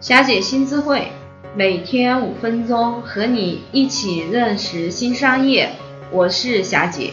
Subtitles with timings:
[0.00, 1.12] 霞姐新智慧，
[1.54, 5.72] 每天五分钟，和你一起认识新商业。
[6.10, 7.12] 我是霞姐。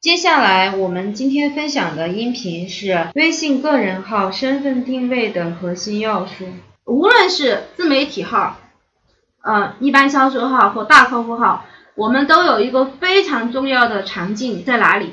[0.00, 6.46] 接下来我们今天分享的音频是微信个人号身份定位的核心要素。
[6.86, 8.56] 无论是自媒体号、
[9.42, 15.12] 呃一般销售号或大客户号，我们都有一个非常重要的场景在哪里？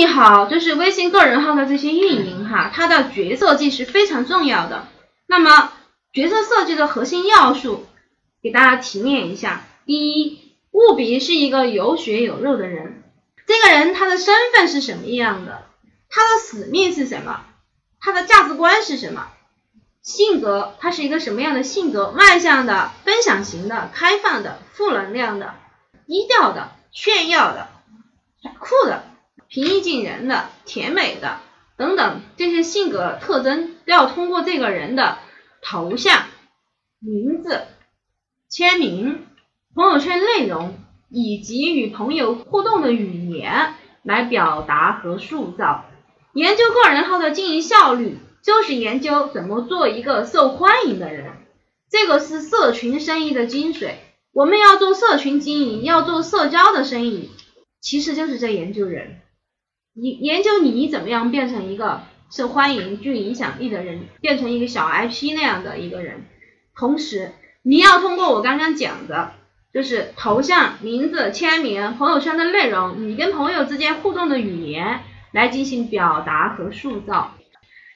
[0.00, 4.88] 要运营好，就是微信个人号的这些运营哈，它的角色设计是非常重要的。
[5.26, 5.72] 那么
[6.12, 7.86] 角色设计的核心要素，
[8.42, 13.02] 给大家提炼一下：第一，务必是一个有血有肉的人。
[13.46, 15.62] 这个人他的身份是什么样的？
[16.08, 17.42] 他的使命是什么？
[18.00, 19.28] 他的价值观是什么？
[20.02, 22.08] 性格他是一个什么样的性格？
[22.10, 25.54] 外向的、分享型的、开放的、负能量的、
[26.06, 27.68] 低调的、炫耀的、
[28.42, 29.04] 耍酷的。
[29.50, 31.40] 平易近人的、甜美的
[31.76, 35.18] 等等这些性格特征，都要通过这个人的
[35.60, 36.22] 头像、
[37.00, 37.62] 名字、
[38.48, 39.26] 签名、
[39.74, 40.78] 朋友圈内容
[41.08, 45.84] 以及与朋友互动的语言来表达和塑造。
[46.32, 51.32] 研究个人号的经营效率，就是研究怎么做一个受欢迎的人。
[51.90, 53.94] 这个是社群生意的精髓。
[54.32, 57.32] 我们要做社群经营，要做社交的生意，
[57.80, 59.16] 其实就是在研究人。
[60.00, 66.24] 研研究你怎么样变成一个受欢迎、具影响力的人，变成一个小 IP 那样的一个人。
[66.74, 69.32] 同时，你要通过我刚刚讲的，
[69.74, 75.00] 就是头像、名字、签名、朋友圈的内容，你跟朋友之间互动的语言，
[75.32, 77.34] 来进行表达和塑造。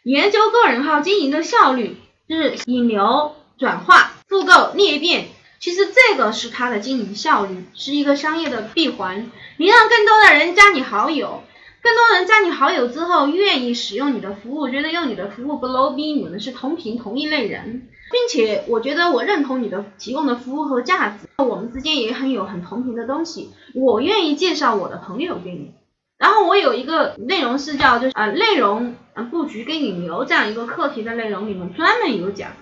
[0.03, 1.97] 研究个人号经营的效率，
[2.29, 5.29] 就是引流、转化、复购、裂变。
[5.59, 9.31] 其实这个是它的经营效率，是一个商业的闭环。
[9.57, 11.43] 你让更多的人加你好友。
[11.85, 25.75] 更多人加你好友之后，愿意使用你的服务，觉得用你的服务不 low 逼，你们是同频同一类人，并且我觉得我认同你的提供的服务和价值，我们之间也很有很同频的东西，我愿意介绍我的朋友给你。
[26.17, 32.53] 然后我有一个内容是叫就是呃内容呃布局跟引流这样一个课题的内容里面专门有讲，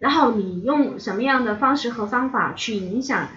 [0.00, 3.28] 然后你用什么样的方式和方法去影响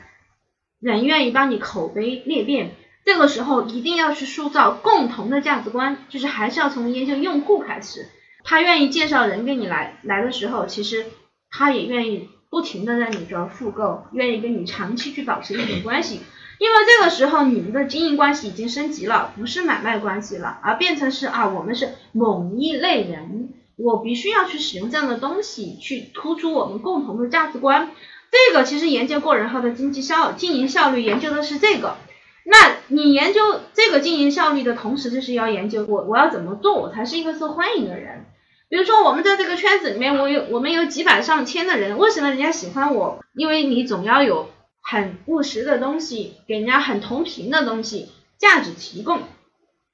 [0.79, 2.71] 人愿意帮你口碑裂变。
[3.05, 8.07] 这个时候一定要去塑造共同的价值观，就是还是要从研究用户开始。
[8.43, 11.05] 他愿意介绍人给你来来的时候，其实
[11.51, 16.19] 他也愿意不停的在你这儿复购，愿意跟你长期去保持一种关系。
[16.57, 27.91] 因为这个时候你们的经营关系已经升级了，不是买卖关系了，而变成是啊，我们是某一类人，我必须要去使用这样的东西去突出我们共同的价值观。
[28.31, 31.97] 这个其实研究个人号的经济效经营效率，研究的是这个。
[32.45, 38.25] 那你研究这个经营效率的同时，就是要研究我我要怎么做，我才是一个受欢迎的人。
[38.69, 43.23] 比如说，我们在这个圈子里面，我有我们有几百上千的人，为什么人家喜欢我？
[43.35, 44.49] 因为你总要有
[44.81, 49.21] 很务实的东西，给人家很同频的东西，价值提供，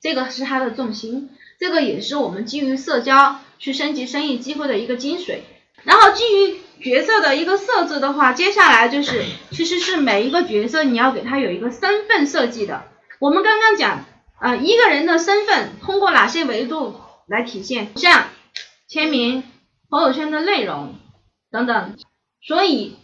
[0.02, 1.30] 这个是它的重心，
[1.60, 5.40] 这个也是我们基于社交去升级生意机会的一个精髓。
[5.84, 12.84] 然后基于角色的一个设置的话，接下来就是 其实是每一个角色你要给他有一个身份设计的。
[13.20, 14.06] 我们刚刚讲，
[14.40, 16.96] 呃，一个人的身份通过哪些维度
[17.28, 17.90] 来体现？
[17.96, 18.26] 像
[18.88, 19.44] 签名、
[19.90, 20.96] 朋友圈的内容
[21.52, 21.96] 等等。
[22.44, 22.98] 所以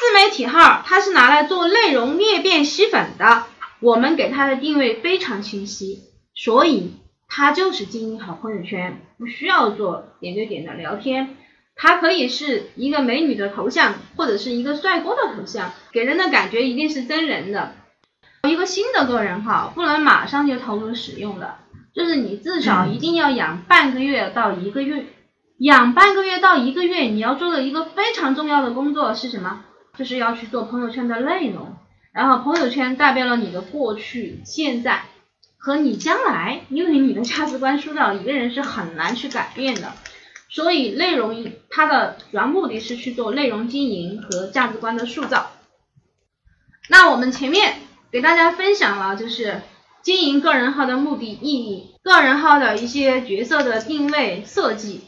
[0.00, 3.44] 自媒体号它是拿来做内容裂变吸粉的，
[3.80, 6.94] 我们给它的定位非常清晰，所以
[7.28, 11.36] 它就是经营好朋友圈，不需要做点对点的聊天。
[11.74, 17.74] 它可以是一个美女的头像，或者是一个帅哥的头像，给人的感觉一定是真人的。
[18.48, 21.56] 一个新的个人号不能马上就投入使用的，
[21.94, 25.06] 就是你至少一定要养半个月到一个月，
[25.58, 29.64] 养半个月到一个月，你要做的一个非常重要的工作是什么？
[29.96, 31.76] 就是要去做朋友圈的内容，
[32.12, 35.02] 然后朋友圈代表了你的过去、现在
[35.58, 39.92] 和你将来，因为你的价值观塑造，一个人是很难去改变的。
[40.52, 45.50] 所以内容它的主要目的是去做内容经营和价值观的塑造。
[46.90, 47.76] 那我们前面
[48.10, 49.62] 给大家分享了就是
[50.02, 55.00] 经营个人号的目的意义，个人号的一些角色的定位设计。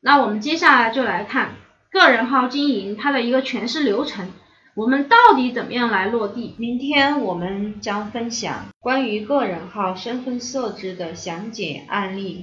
[0.00, 1.54] 那我们接下来就来看
[1.90, 4.32] 个人号经营它的一个诠释流程，
[4.74, 6.54] 我们到底怎么样来落地？
[6.58, 12.42] 明天我们将分享关于个人号身份设置的详解案例。